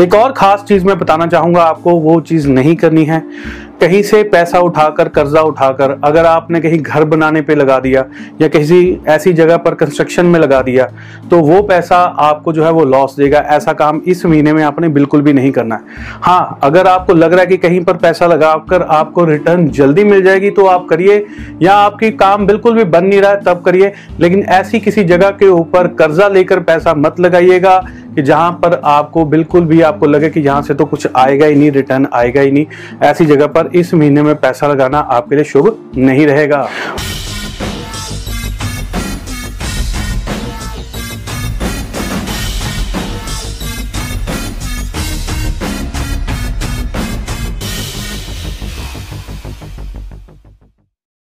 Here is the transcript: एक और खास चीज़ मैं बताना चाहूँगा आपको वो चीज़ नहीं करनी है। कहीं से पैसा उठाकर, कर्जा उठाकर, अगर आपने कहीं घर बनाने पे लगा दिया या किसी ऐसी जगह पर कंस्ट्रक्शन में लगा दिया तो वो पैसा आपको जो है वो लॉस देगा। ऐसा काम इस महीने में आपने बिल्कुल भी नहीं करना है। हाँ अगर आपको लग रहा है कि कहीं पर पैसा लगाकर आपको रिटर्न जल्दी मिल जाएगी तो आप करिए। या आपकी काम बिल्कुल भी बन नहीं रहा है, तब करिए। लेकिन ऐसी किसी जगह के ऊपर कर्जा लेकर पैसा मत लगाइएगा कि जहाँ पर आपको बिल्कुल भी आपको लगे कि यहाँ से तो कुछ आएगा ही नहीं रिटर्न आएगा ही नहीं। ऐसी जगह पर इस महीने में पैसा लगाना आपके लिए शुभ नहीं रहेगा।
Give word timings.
एक 0.00 0.14
और 0.14 0.32
खास 0.32 0.62
चीज़ 0.68 0.84
मैं 0.84 0.98
बताना 0.98 1.26
चाहूँगा 1.26 1.62
आपको 1.62 1.90
वो 2.00 2.20
चीज़ 2.20 2.48
नहीं 2.48 2.74
करनी 2.76 3.04
है। 3.04 3.18
कहीं 3.80 4.02
से 4.02 4.22
पैसा 4.24 4.58
उठाकर, 4.60 5.08
कर्जा 5.08 5.40
उठाकर, 5.42 5.98
अगर 6.04 6.26
आपने 6.26 6.60
कहीं 6.60 6.78
घर 6.78 7.04
बनाने 7.04 7.40
पे 7.42 7.54
लगा 7.54 7.78
दिया 7.80 8.04
या 8.40 8.48
किसी 8.48 9.00
ऐसी 9.08 9.32
जगह 9.32 9.56
पर 9.56 9.74
कंस्ट्रक्शन 9.74 10.26
में 10.26 10.38
लगा 10.40 10.60
दिया 10.62 10.86
तो 11.30 11.38
वो 11.38 11.62
पैसा 11.62 11.96
आपको 11.96 12.52
जो 12.52 12.64
है 12.64 12.70
वो 12.70 12.84
लॉस 12.84 13.16
देगा। 13.16 13.38
ऐसा 13.48 13.72
काम 13.72 14.00
इस 14.06 14.24
महीने 14.26 14.52
में 14.52 14.62
आपने 14.64 14.88
बिल्कुल 14.90 15.22
भी 15.22 15.32
नहीं 15.32 15.50
करना 15.52 15.74
है। 15.74 15.80
हाँ 16.22 16.58
अगर 16.62 16.86
आपको 16.86 17.14
लग 17.14 17.32
रहा 17.32 17.40
है 17.40 17.46
कि 17.46 17.56
कहीं 17.56 17.82
पर 17.84 17.96
पैसा 17.96 18.26
लगाकर 18.26 18.82
आपको 18.82 19.24
रिटर्न 19.24 19.68
जल्दी 19.70 20.04
मिल 20.04 20.22
जाएगी 20.22 20.50
तो 20.50 20.66
आप 20.66 20.86
करिए। 20.90 21.24
या 21.62 21.74
आपकी 21.74 22.10
काम 22.12 22.46
बिल्कुल 22.46 22.74
भी 22.74 22.84
बन 22.86 23.04
नहीं 23.04 23.20
रहा 23.20 23.30
है, 23.30 23.40
तब 23.42 23.62
करिए। 23.62 23.92
लेकिन 24.20 24.42
ऐसी 24.42 24.80
किसी 24.80 25.04
जगह 25.04 25.30
के 25.32 25.48
ऊपर 25.48 25.86
कर्जा 25.94 26.28
लेकर 26.28 26.60
पैसा 26.62 26.94
मत 26.94 27.20
लगाइएगा 27.20 27.78
कि 28.14 28.22
जहाँ 28.22 28.50
पर 28.62 28.80
आपको 28.84 29.24
बिल्कुल 29.26 29.64
भी 29.66 29.80
आपको 29.82 30.06
लगे 30.06 30.28
कि 30.30 30.40
यहाँ 30.40 30.62
से 30.62 30.74
तो 30.74 30.84
कुछ 30.84 31.06
आएगा 31.16 31.46
ही 31.46 31.54
नहीं 31.54 31.70
रिटर्न 31.72 32.06
आएगा 32.14 32.40
ही 32.40 32.50
नहीं। 32.50 32.66
ऐसी 33.02 33.24
जगह 33.26 33.46
पर 33.46 33.63
इस 33.74 33.94
महीने 33.94 34.22
में 34.22 34.34
पैसा 34.36 34.66
लगाना 34.66 34.98
आपके 34.98 35.34
लिए 35.34 35.44
शुभ 35.44 35.92
नहीं 35.96 36.26
रहेगा। 36.26 36.68